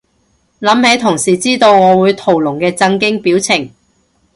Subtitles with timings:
[0.61, 3.71] 諗起同事知道我會屠龍嘅震驚表情